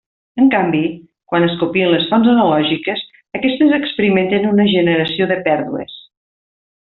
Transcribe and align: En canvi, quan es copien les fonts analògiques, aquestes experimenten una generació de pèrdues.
En 0.43 0.47
canvi, 0.53 0.79
quan 1.33 1.43
es 1.47 1.57
copien 1.63 1.91
les 1.91 2.07
fonts 2.13 2.31
analògiques, 2.33 3.03
aquestes 3.41 3.77
experimenten 3.81 4.49
una 4.57 4.67
generació 4.77 5.29
de 5.35 5.39
pèrdues. 5.49 5.93